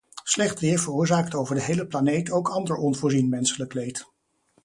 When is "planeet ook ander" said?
1.87-2.75